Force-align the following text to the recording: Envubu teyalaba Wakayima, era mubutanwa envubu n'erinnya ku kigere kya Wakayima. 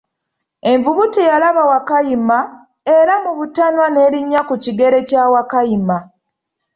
Envubu 0.71 1.03
teyalaba 1.15 1.61
Wakayima, 1.71 2.39
era 2.97 3.13
mubutanwa 3.23 3.83
envubu 3.85 3.93
n'erinnya 3.93 4.41
ku 4.49 4.55
kigere 4.63 4.99
kya 5.09 5.23
Wakayima. 5.33 5.97